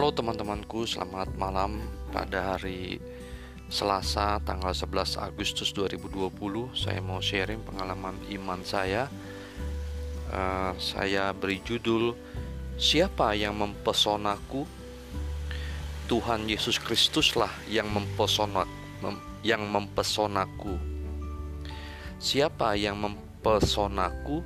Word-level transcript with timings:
Halo 0.00 0.16
teman-temanku, 0.16 0.88
selamat 0.88 1.36
malam 1.36 1.76
pada 2.08 2.56
hari 2.56 2.96
Selasa 3.68 4.40
tanggal 4.48 4.72
11 4.72 5.20
Agustus 5.20 5.76
2020 5.76 6.72
Saya 6.72 7.04
mau 7.04 7.20
sharing 7.20 7.60
pengalaman 7.60 8.16
iman 8.32 8.64
saya 8.64 9.12
uh, 10.32 10.72
Saya 10.80 11.36
beri 11.36 11.60
judul 11.60 12.16
Siapa 12.80 13.36
yang 13.36 13.60
mempesonaku? 13.60 14.64
Tuhan 16.08 16.48
Yesus 16.48 16.80
Kristuslah 16.80 17.52
yang 17.68 17.92
mempesona 17.92 18.64
mem, 19.04 19.20
yang 19.44 19.68
mempesonaku 19.68 20.80
Siapa 22.16 22.72
yang 22.72 22.96
mempesonaku? 23.04 24.40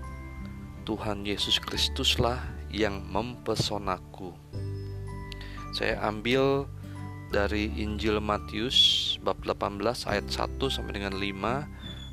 Tuhan 0.83 1.23
Yesus 1.23 1.63
Kristuslah 1.63 2.43
yang 2.75 3.07
mempesonaku 3.07 4.35
saya 5.75 5.99
ambil 6.07 6.71
dari 7.35 7.67
Injil 7.75 8.23
Matius 8.23 9.19
bab 9.27 9.43
18 9.43 9.83
ayat 10.07 10.31
1 10.31 10.71
sampai 10.71 11.03
dengan 11.03 11.19
5, 11.19 11.67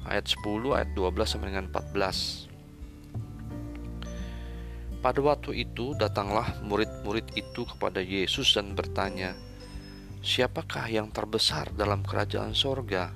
ayat 0.10 0.26
10, 0.26 0.74
ayat 0.74 0.90
12 0.98 1.30
sampai 1.30 1.54
dengan 1.54 1.70
14. 1.70 2.50
Pada 5.06 5.22
waktu 5.22 5.62
itu 5.62 5.94
datanglah 5.94 6.58
murid-murid 6.66 7.38
itu 7.38 7.62
kepada 7.70 8.02
Yesus 8.02 8.50
dan 8.58 8.74
bertanya, 8.74 9.38
"Siapakah 10.26 10.90
yang 10.90 11.14
terbesar 11.14 11.70
dalam 11.78 12.02
kerajaan 12.02 12.58
sorga?" 12.58 13.14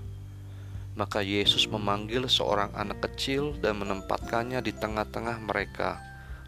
Maka 0.93 1.25
Yesus 1.25 1.65
memanggil 1.65 2.29
seorang 2.29 2.69
anak 2.77 3.01
kecil 3.01 3.57
dan 3.57 3.81
menempatkannya 3.81 4.61
di 4.61 4.77
tengah-tengah 4.77 5.41
mereka, 5.41 5.97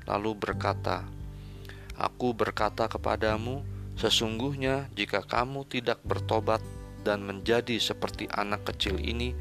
lalu 0.06 0.38
berkata, 0.38 1.02
"Aku 1.98 2.38
berkata 2.38 2.86
kepadamu, 2.86 3.77
Sesungguhnya, 3.98 4.94
jika 4.94 5.26
kamu 5.26 5.66
tidak 5.66 6.06
bertobat 6.06 6.62
dan 7.02 7.26
menjadi 7.26 7.81
seperti 7.81 8.30
anak 8.30 8.70
kecil 8.70 9.02
ini, 9.02 9.34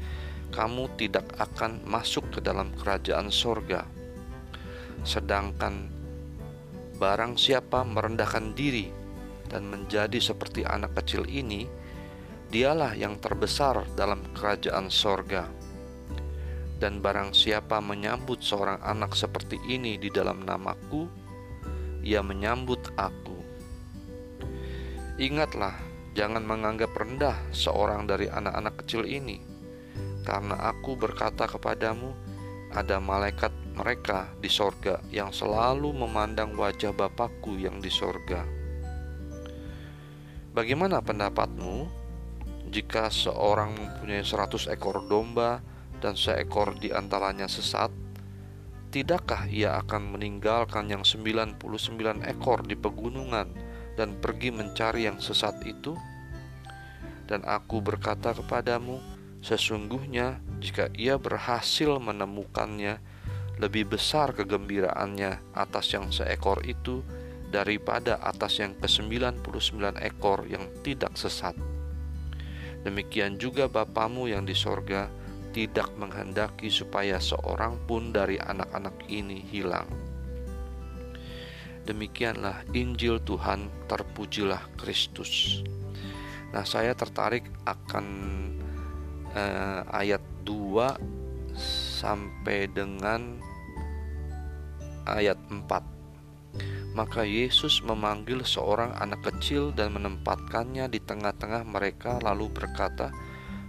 kamu 0.49 0.89
tidak 0.97 1.29
akan 1.37 1.85
masuk 1.85 2.25
ke 2.33 2.39
dalam 2.41 2.73
kerajaan 2.73 3.29
sorga. 3.29 3.85
Sedangkan 5.05 5.93
barang 6.97 7.37
siapa 7.37 7.85
merendahkan 7.85 8.57
diri 8.57 8.89
dan 9.45 9.69
menjadi 9.69 10.17
seperti 10.17 10.65
anak 10.65 10.97
kecil 11.05 11.29
ini, 11.29 11.69
dialah 12.49 12.97
yang 12.97 13.21
terbesar 13.21 13.85
dalam 13.93 14.25
kerajaan 14.33 14.89
sorga. 14.89 15.45
Dan 16.81 16.97
barang 16.97 17.29
siapa 17.37 17.77
menyambut 17.77 18.41
seorang 18.41 18.81
anak 18.81 19.13
seperti 19.13 19.61
ini 19.69 20.01
di 20.01 20.09
dalam 20.09 20.41
namaku, 20.41 21.05
ia 22.01 22.25
menyambut 22.25 22.81
aku 22.97 23.37
Ingatlah, 25.17 25.73
jangan 26.13 26.45
menganggap 26.45 26.93
rendah 26.93 27.33
seorang 27.49 28.05
dari 28.05 28.29
anak-anak 28.29 28.85
kecil 28.85 29.01
ini, 29.01 29.41
karena 30.21 30.53
aku 30.69 30.93
berkata 30.93 31.49
kepadamu, 31.49 32.13
ada 32.69 33.01
malaikat 33.01 33.49
mereka 33.73 34.29
di 34.37 34.45
sorga 34.45 35.01
yang 35.09 35.33
selalu 35.33 35.89
memandang 35.89 36.53
wajah 36.53 36.93
Bapakku 36.93 37.57
yang 37.57 37.81
di 37.81 37.89
sorga. 37.89 38.45
Bagaimana 40.53 41.01
pendapatmu 41.01 41.89
jika 42.69 43.09
seorang 43.09 43.73
mempunyai 43.73 44.21
seratus 44.21 44.69
ekor 44.69 45.01
domba 45.09 45.65
dan 45.97 46.13
seekor 46.13 46.77
di 46.77 46.93
antaranya 46.93 47.49
sesat? 47.49 47.89
Tidakkah 48.93 49.49
ia 49.49 49.81
akan 49.81 50.13
meninggalkan 50.13 50.93
yang 50.93 51.01
99 51.01 51.57
ekor 52.21 52.61
di 52.69 52.77
pegunungan 52.77 53.66
dan 53.97 54.21
pergi 54.21 54.53
mencari 54.53 55.09
yang 55.09 55.17
sesat 55.17 55.57
itu? 55.65 55.97
Dan 57.27 57.43
aku 57.43 57.83
berkata 57.83 58.31
kepadamu, 58.31 59.01
sesungguhnya 59.43 60.39
jika 60.63 60.87
ia 60.95 61.19
berhasil 61.19 61.99
menemukannya, 61.99 63.01
lebih 63.57 63.97
besar 63.97 64.37
kegembiraannya 64.37 65.57
atas 65.57 65.91
yang 65.97 66.13
seekor 66.13 66.61
itu 66.63 67.01
daripada 67.49 68.21
atas 68.21 68.61
yang 68.61 68.77
ke-99 68.77 69.97
ekor 70.05 70.45
yang 70.45 70.69
tidak 70.85 71.17
sesat. 71.17 71.57
Demikian 72.85 73.41
juga 73.41 73.65
Bapamu 73.65 74.29
yang 74.29 74.45
di 74.45 74.53
sorga 74.53 75.09
tidak 75.51 75.89
menghendaki 75.97 76.69
supaya 76.69 77.17
seorang 77.17 77.81
pun 77.89 78.13
dari 78.13 78.37
anak-anak 78.37 79.09
ini 79.09 79.41
hilang. 79.41 80.06
Demikianlah 81.87 82.67
Injil 82.75 83.23
Tuhan, 83.23 83.71
terpujilah 83.87 84.59
Kristus. 84.75 85.63
Nah, 86.51 86.67
saya 86.67 86.91
tertarik 86.91 87.47
akan 87.63 88.05
eh, 89.31 89.81
ayat 89.87 90.19
2 90.43 90.99
sampai 92.03 92.67
dengan 92.67 93.39
ayat 95.07 95.39
4. 95.47 96.91
Maka 96.91 97.23
Yesus 97.23 97.79
memanggil 97.85 98.43
seorang 98.43 98.91
anak 98.99 99.23
kecil 99.31 99.71
dan 99.71 99.95
menempatkannya 99.95 100.91
di 100.91 100.99
tengah-tengah 100.99 101.63
mereka 101.63 102.19
lalu 102.19 102.51
berkata, 102.51 103.15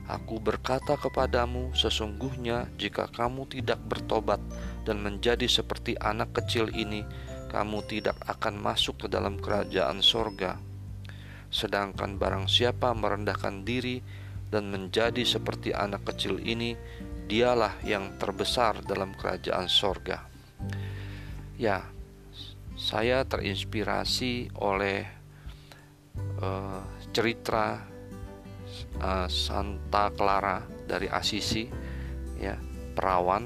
Aku 0.09 0.41
berkata 0.41 0.97
kepadamu, 0.97 1.77
sesungguhnya 1.77 2.73
jika 2.81 3.13
kamu 3.13 3.45
tidak 3.53 3.77
bertobat 3.85 4.41
dan 4.89 5.05
menjadi 5.05 5.45
seperti 5.45 6.01
anak 6.01 6.33
kecil 6.33 6.73
ini, 6.73 7.05
kamu 7.49 7.83
tidak 7.89 8.17
akan 8.29 8.61
masuk 8.61 9.05
ke 9.05 9.07
dalam 9.09 9.41
kerajaan 9.41 10.05
sorga. 10.05 10.61
Sedangkan 11.49 12.21
barang 12.21 12.47
siapa 12.47 12.93
merendahkan 12.93 13.65
diri 13.65 14.05
dan 14.49 14.69
menjadi 14.69 15.25
seperti 15.25 15.73
anak 15.73 16.05
kecil 16.09 16.41
ini, 16.41 16.77
dialah 17.29 17.77
yang 17.85 18.17
terbesar 18.17 18.81
dalam 18.85 19.13
kerajaan 19.13 19.69
sorga. 19.69 20.25
Ya, 21.61 21.85
saya 22.77 23.25
terinspirasi 23.25 24.55
oleh 24.61 25.05
uh, 26.41 26.81
cerita 27.13 27.85
uh, 29.03 29.29
Santa 29.29 30.09
Clara 30.15 30.65
dari 30.89 31.11
Assisi, 31.13 31.69
ya 32.41 32.57
perawan 32.97 33.45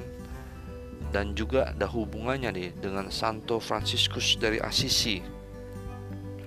dan 1.13 1.37
juga 1.37 1.71
ada 1.71 1.85
hubungannya 1.85 2.51
nih 2.51 2.71
dengan 2.81 3.13
Santo 3.13 3.61
Franciscus 3.61 4.41
dari 4.41 4.57
Assisi 4.59 5.21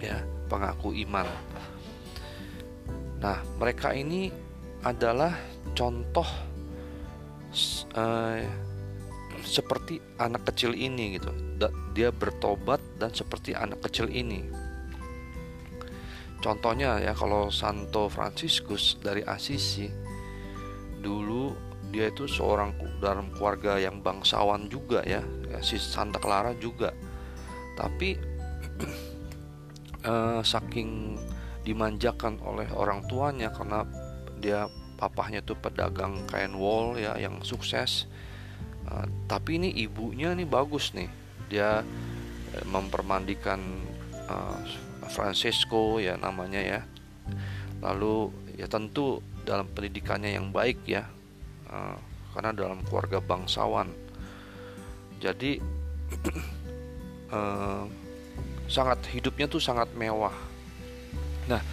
ya 0.02 0.18
pengaku 0.50 0.92
iman. 1.06 1.30
Nah 3.22 3.38
mereka 3.62 3.94
ini 3.94 4.34
adalah 4.82 5.34
contoh 5.78 6.26
uh, 7.94 8.42
seperti 9.46 10.02
anak 10.18 10.50
kecil 10.50 10.74
ini 10.74 11.22
gitu. 11.22 11.30
Dia 11.94 12.10
bertobat 12.10 12.82
dan 12.98 13.14
seperti 13.14 13.54
anak 13.54 13.86
kecil 13.86 14.10
ini. 14.10 14.44
Contohnya 16.42 17.02
ya 17.02 17.14
kalau 17.18 17.50
Santo 17.50 18.06
Franciscus 18.10 19.02
dari 19.02 19.26
Assisi 19.26 19.90
dulu 21.02 21.65
dia 21.96 22.12
itu 22.12 22.28
seorang 22.28 22.76
dalam 23.00 23.32
keluarga 23.32 23.80
yang 23.80 24.04
bangsawan 24.04 24.68
juga 24.68 25.00
ya, 25.08 25.24
ya 25.48 25.64
si 25.64 25.80
Santa 25.80 26.20
Clara 26.20 26.52
juga. 26.60 26.92
Tapi 27.80 28.20
eh, 30.12 30.42
saking 30.44 31.16
dimanjakan 31.64 32.44
oleh 32.44 32.68
orang 32.76 33.08
tuanya 33.08 33.48
karena 33.56 33.88
dia 34.44 34.68
papahnya 35.00 35.40
tuh 35.40 35.56
pedagang 35.56 36.28
kain 36.28 36.52
wol 36.60 37.00
ya 37.00 37.16
yang 37.16 37.40
sukses. 37.48 38.12
Uh, 38.86 39.02
tapi 39.26 39.58
ini 39.58 39.74
ibunya 39.82 40.36
nih 40.36 40.46
bagus 40.46 40.92
nih. 40.92 41.10
Dia 41.48 41.82
eh, 42.52 42.66
mempermandikan 42.68 43.58
uh, 44.28 44.60
Francesco 45.08 45.98
ya 46.04 46.20
namanya 46.20 46.60
ya. 46.60 46.80
Lalu 47.80 48.30
ya 48.60 48.68
tentu 48.68 49.24
dalam 49.48 49.66
pendidikannya 49.72 50.38
yang 50.38 50.54
baik 50.54 50.86
ya 50.86 51.15
Eh, 51.66 51.98
karena 52.36 52.52
dalam 52.52 52.84
keluarga 52.84 53.24
bangsawan. 53.24 53.88
Jadi 55.24 55.58
uh, 57.32 57.88
sangat 58.76 59.08
hidupnya 59.16 59.48
tuh 59.48 59.64
sangat 59.64 59.88
mewah. 59.96 60.36
Nah 61.48 61.64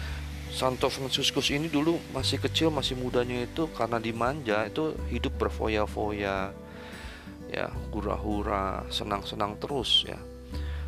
Santo 0.53 0.87
Franciscus 0.87 1.51
ini 1.51 1.67
dulu 1.67 1.99
masih 2.15 2.39
kecil 2.39 2.71
masih 2.71 2.95
mudanya 2.95 3.43
itu 3.43 3.67
karena 3.75 3.99
dimanja 3.99 4.63
itu 4.69 4.95
hidup 5.11 5.35
berfoya-foya 5.35 6.53
ya 7.51 7.67
hura-hura 7.91 8.87
senang-senang 8.87 9.59
terus 9.59 10.07
ya. 10.07 10.17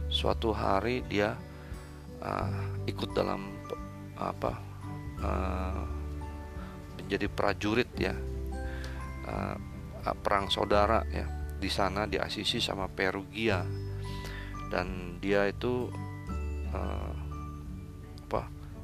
Suatu 0.07 0.55
hari 0.55 1.03
dia 1.11 1.35
uh, 2.23 2.63
ikut 2.87 3.11
dalam 3.11 3.43
apa 4.15 4.55
uh, 5.19 5.83
menjadi 6.95 7.27
prajurit 7.27 7.91
ya 7.99 8.15
uh, 9.25 9.57
perang 10.21 10.47
saudara 10.53 11.01
ya 11.09 11.25
di 11.57 11.69
sana 11.71 12.05
di 12.05 12.21
Asisi 12.21 12.61
sama 12.61 12.85
Perugia 12.87 13.65
dan 14.69 15.17
dia 15.21 15.49
itu 15.49 15.89
uh, 16.73 17.15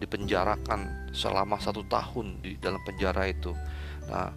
dipenjarakan 0.02 1.14
selama 1.14 1.62
satu 1.62 1.86
tahun 1.86 2.42
di 2.42 2.58
dalam 2.58 2.82
penjara 2.82 3.30
itu. 3.30 3.54
Nah, 4.10 4.34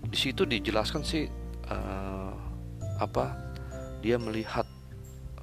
di 0.00 0.16
situ 0.16 0.48
dijelaskan 0.48 1.04
sih 1.04 1.28
uh, 1.68 2.32
apa 2.96 3.36
dia 4.00 4.16
melihat 4.16 4.64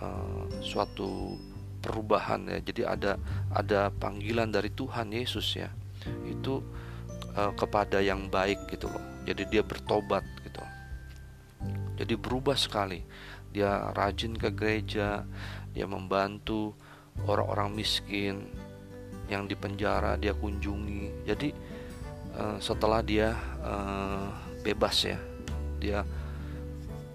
uh, 0.01 0.49
suatu 0.65 1.37
perubahan 1.85 2.49
ya. 2.49 2.59
Jadi 2.65 2.81
ada 2.81 3.21
ada 3.53 3.93
panggilan 3.93 4.49
dari 4.49 4.73
Tuhan 4.73 5.13
Yesus 5.13 5.53
ya. 5.53 5.69
Itu 6.25 6.65
uh, 7.37 7.53
kepada 7.53 8.01
yang 8.01 8.25
baik 8.25 8.73
gitu 8.73 8.89
loh. 8.89 9.10
Jadi 9.25 9.43
dia 9.49 9.61
bertobat 9.61 10.25
gitu. 10.45 10.63
Jadi 12.01 12.13
berubah 12.17 12.57
sekali. 12.57 13.01
Dia 13.51 13.91
rajin 13.91 14.33
ke 14.33 14.49
gereja, 14.55 15.27
dia 15.75 15.85
membantu 15.85 16.73
orang-orang 17.27 17.75
miskin 17.75 18.47
yang 19.27 19.45
di 19.45 19.53
penjara 19.53 20.15
dia 20.15 20.31
kunjungi. 20.33 21.27
Jadi 21.27 21.49
uh, 22.39 22.57
setelah 22.57 23.03
dia 23.03 23.35
uh, 23.61 24.31
bebas 24.63 24.95
ya, 25.03 25.19
dia 25.77 26.01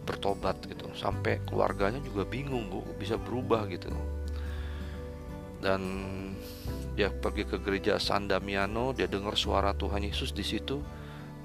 bertobat 0.06 0.62
gitu 0.70 0.87
sampai 0.94 1.43
keluarganya 1.43 1.99
juga 1.99 2.23
bingung 2.23 2.70
bu 2.70 2.87
bisa 2.94 3.19
berubah 3.19 3.67
gitu 3.67 3.91
dan 5.58 5.82
dia 6.94 7.11
pergi 7.11 7.43
ke 7.43 7.58
gereja 7.58 7.99
San 7.99 8.31
Damiano 8.31 8.94
dia 8.94 9.11
dengar 9.11 9.35
suara 9.35 9.75
Tuhan 9.75 10.06
Yesus 10.06 10.31
di 10.31 10.47
situ 10.47 10.79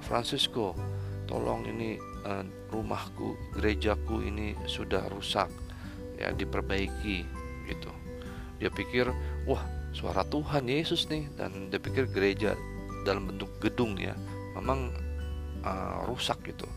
Francisco 0.02 0.76
tolong 1.30 1.64
ini 1.70 1.96
uh, 2.28 2.44
rumahku 2.74 3.38
gerejaku 3.56 4.26
ini 4.26 4.58
sudah 4.68 5.08
rusak. 5.08 5.48
Ya 6.20 6.30
diperbaiki 6.36 7.26
gitu. 7.66 7.92
Dia 8.62 8.70
pikir 8.70 9.10
wah 9.50 9.64
suara 9.96 10.22
Tuhan 10.28 10.68
Yesus 10.70 11.10
nih. 11.10 11.26
Dan 11.34 11.74
dia 11.74 11.82
pikir 11.82 12.12
gereja 12.12 12.54
dalam 13.08 13.32
bentuk 13.32 13.50
gedung 13.58 13.98
ya 13.98 14.14
memang 14.54 14.94
uh, 15.66 16.06
rusak 16.06 16.42
gitu. 16.46 16.68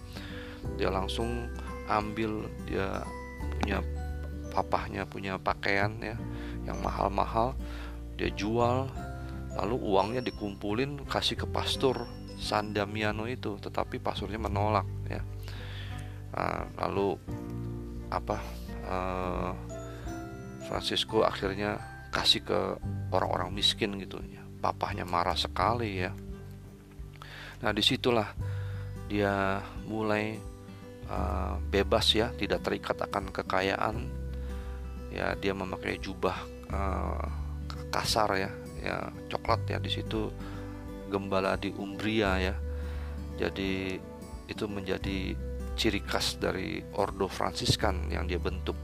Dia 0.81 0.89
langsung 0.89 1.51
ambil 1.85 2.49
dia 2.65 3.05
punya 3.61 3.85
papahnya 4.55 5.05
punya 5.05 5.37
pakaian 5.37 5.93
ya 6.01 6.17
yang 6.65 6.79
mahal-mahal. 6.81 7.53
Dia 8.17 8.31
jual 8.33 8.89
lalu 9.55 9.77
uangnya 9.79 10.23
dikumpulin 10.25 11.05
kasih 11.07 11.39
ke 11.39 11.47
pastor 11.47 12.07
San 12.45 12.77
Damiano 12.77 13.25
itu 13.25 13.57
tetapi 13.57 13.97
pastornya 13.99 14.37
menolak 14.37 14.85
ya 15.09 15.25
nah, 16.37 16.69
lalu 16.85 17.17
apa 18.13 18.37
uh, 18.87 19.53
Francisco 20.65 21.25
akhirnya 21.25 21.77
kasih 22.09 22.47
ke 22.47 22.61
orang-orang 23.11 23.51
miskin 23.51 23.99
gitu 24.01 24.23
ya. 24.31 24.41
Papahnya 24.63 25.05
marah 25.05 25.37
sekali 25.37 26.01
ya. 26.01 26.15
Nah 27.61 27.71
di 27.75 27.83
situlah 27.85 28.31
dia 29.11 29.61
mulai 29.85 30.39
uh, 31.11 31.61
bebas 31.69 32.17
ya, 32.17 32.33
tidak 32.39 32.65
terikat 32.65 32.97
akan 32.97 33.29
kekayaan. 33.35 33.97
Ya 35.13 35.37
dia 35.39 35.55
memakai 35.55 36.01
jubah 36.01 36.35
uh, 36.73 37.27
kasar 37.93 38.31
ya, 38.35 38.51
ya 38.83 38.97
coklat 39.31 39.63
ya 39.71 39.79
di 39.79 39.91
situ 39.93 40.33
gembala 41.15 41.55
di 41.55 41.71
Umbria 41.79 42.43
ya. 42.43 42.55
Jadi 43.39 43.95
itu 44.51 44.65
menjadi 44.67 45.39
ciri 45.79 46.03
khas 46.03 46.39
dari 46.43 46.83
Ordo 46.99 47.31
Fransiskan 47.31 48.11
yang 48.11 48.27
dia 48.27 48.43
bentuk. 48.43 48.75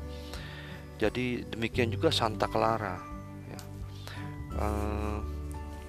Jadi 1.00 1.42
demikian 1.48 1.90
juga 1.90 2.12
Santa 2.12 2.46
Clara 2.46 2.98
ya. 3.48 3.60
uh, 4.60 5.18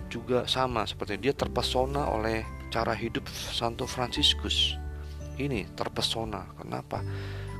juga 0.08 0.48
sama 0.48 0.88
seperti 0.88 1.20
dia 1.20 1.36
terpesona 1.36 2.10
oleh 2.10 2.44
cara 2.72 2.96
hidup 2.96 3.28
Santo 3.30 3.84
Franciscus. 3.86 4.76
Ini 5.36 5.74
terpesona. 5.76 6.48
Kenapa? 6.60 7.04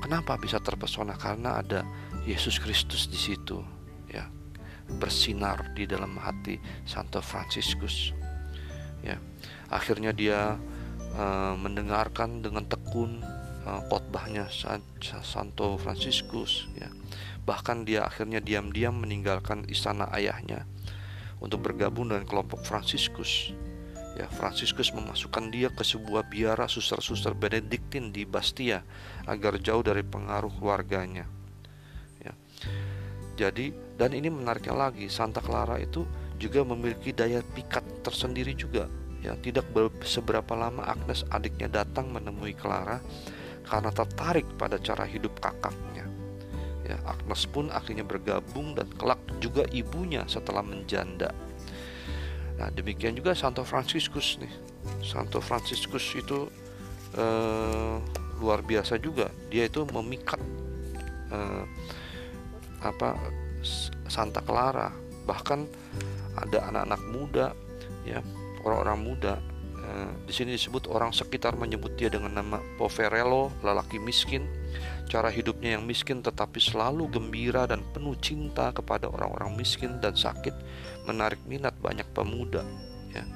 Kenapa 0.02 0.36
bisa 0.40 0.60
terpesona? 0.60 1.16
Karena 1.16 1.60
ada 1.60 1.84
Yesus 2.24 2.60
Kristus 2.60 3.08
di 3.08 3.20
situ 3.20 3.60
ya. 4.08 4.28
Bersinar 4.92 5.72
di 5.72 5.88
dalam 5.88 6.20
hati 6.20 6.60
Santo 6.84 7.24
Franciscus 7.24 8.21
ya 9.02 9.18
akhirnya 9.74 10.14
dia 10.14 10.58
uh, 11.18 11.54
mendengarkan 11.58 12.46
dengan 12.46 12.66
tekun 12.66 13.22
uh, 13.66 13.82
khotbahnya 13.90 14.48
Santo 15.24 15.78
Franciscus 15.82 16.70
ya 16.78 16.90
Bahkan 17.42 17.90
dia 17.90 18.06
akhirnya 18.06 18.38
diam-diam 18.38 19.02
meninggalkan 19.02 19.66
istana 19.66 20.06
ayahnya 20.14 20.70
untuk 21.42 21.66
bergabung 21.66 22.14
dengan 22.14 22.26
kelompok 22.30 22.62
Fransiskus. 22.62 23.54
Ya, 24.14 24.30
Fransiskus 24.30 24.94
memasukkan 24.94 25.50
dia 25.50 25.74
ke 25.74 25.82
sebuah 25.82 26.30
biara 26.30 26.70
suster-suster 26.70 27.34
Benediktin 27.34 28.14
di 28.14 28.28
Bastia 28.28 28.86
agar 29.26 29.58
jauh 29.58 29.82
dari 29.82 30.06
pengaruh 30.06 30.54
keluarganya. 30.62 31.26
Ya. 32.22 32.34
Jadi, 33.40 33.74
dan 33.98 34.14
ini 34.14 34.30
menariknya 34.30 34.78
lagi, 34.78 35.10
Santa 35.10 35.42
Clara 35.42 35.82
itu 35.82 36.06
juga 36.42 36.66
memiliki 36.66 37.14
daya 37.14 37.46
pikat 37.54 37.86
tersendiri 38.02 38.58
juga. 38.58 38.90
Ya, 39.22 39.38
tidak 39.38 39.70
seberapa 40.02 40.58
lama 40.58 40.82
Agnes 40.82 41.22
adiknya 41.30 41.70
datang 41.70 42.10
menemui 42.10 42.58
Clara 42.58 42.98
karena 43.62 43.94
tertarik 43.94 44.50
pada 44.58 44.82
cara 44.82 45.06
hidup 45.06 45.38
kakaknya. 45.38 46.10
Ya, 46.82 46.98
Agnes 47.06 47.46
pun 47.46 47.70
akhirnya 47.70 48.02
bergabung 48.02 48.74
dan 48.74 48.90
kelak 48.98 49.22
juga 49.38 49.70
ibunya 49.70 50.26
setelah 50.26 50.66
menjanda. 50.66 51.30
Nah, 52.58 52.74
demikian 52.74 53.14
juga 53.14 53.38
Santo 53.38 53.62
Franciscus 53.62 54.42
nih. 54.42 54.50
Santo 55.06 55.38
Franciscus 55.38 56.18
itu 56.18 56.50
eh, 57.14 57.96
luar 58.42 58.66
biasa 58.66 58.98
juga. 58.98 59.30
Dia 59.54 59.70
itu 59.70 59.86
memikat 59.86 60.42
eh, 61.30 61.64
apa 62.82 63.14
Santa 64.10 64.42
Clara. 64.42 65.11
Bahkan 65.32 65.60
ada 66.36 66.58
anak-anak 66.68 67.02
muda 67.08 67.46
ya, 68.04 68.20
orang-orang 68.68 69.00
muda 69.00 69.34
eh, 69.80 70.12
di 70.28 70.34
sini 70.36 70.60
disebut 70.60 70.92
orang 70.92 71.16
sekitar 71.16 71.56
menyebut 71.56 71.96
dia 71.96 72.12
dengan 72.12 72.36
nama 72.44 72.60
Poverello, 72.76 73.56
lelaki 73.64 73.96
miskin 73.96 74.44
Cara 75.12 75.28
hidupnya 75.28 75.76
yang 75.76 75.84
miskin 75.84 76.24
tetapi 76.24 76.56
selalu 76.64 77.12
gembira 77.12 77.68
dan 77.68 77.84
penuh 77.92 78.16
cinta 78.24 78.72
kepada 78.72 79.12
orang-orang 79.12 79.60
miskin 79.60 80.00
dan 80.00 80.16
sakit 80.16 80.56
menarik 81.04 81.44
minat 81.44 81.76
banyak 81.84 82.08
pemuda. 82.16 82.64
Ya. 83.12 83.28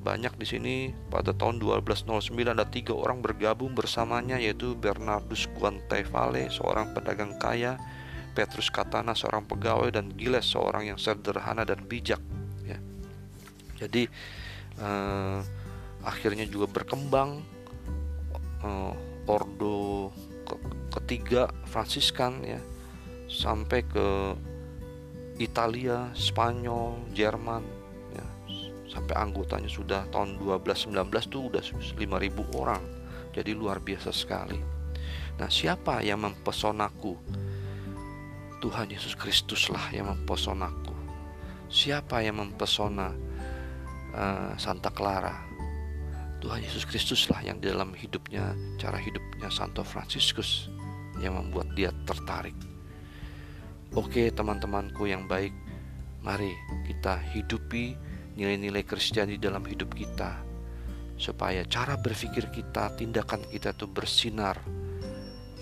Banyak 0.00 0.40
di 0.40 0.48
sini 0.48 0.74
pada 1.12 1.36
tahun 1.36 1.60
1209 1.60 2.32
ada 2.48 2.64
tiga 2.64 2.96
orang 2.96 3.20
bergabung 3.20 3.76
bersamanya 3.76 4.40
yaitu 4.40 4.72
Bernardus 4.72 5.52
Guantevale 5.60 6.48
seorang 6.48 6.96
pedagang 6.96 7.36
kaya, 7.36 7.76
Petrus 8.36 8.68
Katana 8.68 9.16
seorang 9.16 9.48
pegawai 9.48 9.88
dan 9.88 10.12
Giles 10.12 10.44
seorang 10.44 10.92
yang 10.92 11.00
sederhana 11.00 11.64
dan 11.64 11.80
bijak. 11.88 12.20
Ya. 12.68 12.76
Jadi 13.80 14.04
eh, 14.76 15.38
akhirnya 16.04 16.44
juga 16.44 16.68
berkembang 16.68 17.40
eh, 18.60 18.92
ordo 19.24 20.12
ketiga 20.92 21.48
Fransiskan 21.64 22.44
ya 22.44 22.60
sampai 23.26 23.80
ke 23.88 24.36
Italia, 25.36 26.12
Spanyol, 26.16 27.12
Jerman 27.12 27.64
ya, 28.12 28.26
sampai 28.88 29.16
anggotanya 29.16 29.68
sudah 29.68 30.08
tahun 30.08 30.40
1219 30.40 30.92
tuh 31.32 31.42
udah 31.52 31.64
5000 31.64 32.60
orang. 32.60 32.84
Jadi 33.36 33.52
luar 33.52 33.84
biasa 33.84 34.12
sekali. 34.16 34.56
Nah, 35.36 35.52
siapa 35.52 36.00
yang 36.00 36.24
mempesonaku? 36.24 37.20
Tuhan 38.66 38.90
Yesus 38.90 39.14
Kristus 39.14 39.70
lah 39.70 39.94
yang 39.94 40.10
mempesonaku. 40.10 40.90
Siapa 41.70 42.18
yang 42.18 42.42
mempesona 42.42 43.14
uh, 44.10 44.58
Santa 44.58 44.90
Clara? 44.90 45.38
Tuhan 46.42 46.66
Yesus 46.66 46.82
Kristus 46.82 47.30
lah 47.30 47.46
yang 47.46 47.62
di 47.62 47.70
dalam 47.70 47.94
hidupnya, 47.94 48.58
cara 48.74 48.98
hidupnya 48.98 49.54
Santo 49.54 49.86
Franciscus 49.86 50.66
yang 51.22 51.38
membuat 51.38 51.78
dia 51.78 51.94
tertarik. 52.10 52.58
Oke, 53.94 54.34
teman-temanku 54.34 55.06
yang 55.06 55.30
baik, 55.30 55.54
mari 56.26 56.50
kita 56.90 57.22
hidupi 57.38 57.94
nilai-nilai 58.34 58.82
Kristiani 58.82 59.38
dalam 59.38 59.62
hidup 59.62 59.94
kita, 59.94 60.42
supaya 61.14 61.62
cara 61.70 61.94
berpikir 61.94 62.50
kita, 62.50 62.98
tindakan 62.98 63.46
kita 63.46 63.78
itu 63.78 63.86
bersinar, 63.86 64.58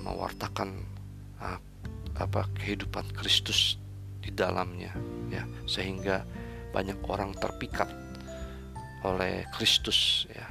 mewartakan 0.00 0.72
ah, 1.44 1.60
apa 2.18 2.46
kehidupan 2.58 3.10
Kristus 3.14 3.78
di 4.22 4.30
dalamnya, 4.30 4.94
ya, 5.28 5.44
sehingga 5.66 6.24
banyak 6.70 6.98
orang 7.06 7.34
terpikat 7.38 7.90
oleh 9.04 9.44
Kristus, 9.52 10.24
ya, 10.32 10.46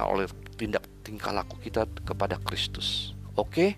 oleh 0.00 0.30
tindak 0.54 0.86
tingkah 1.02 1.34
laku 1.34 1.58
kita 1.58 1.84
kepada 2.06 2.38
Kristus. 2.40 3.12
Oke. 3.34 3.76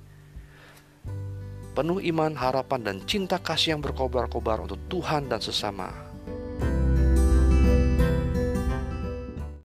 Penuh 1.74 1.98
iman, 2.14 2.38
harapan, 2.38 2.86
dan 2.86 2.96
cinta 3.02 3.34
kasih 3.42 3.74
yang 3.74 3.82
berkobar-kobar 3.82 4.62
untuk 4.62 4.78
Tuhan 4.86 5.26
dan 5.26 5.42
sesama. 5.42 6.13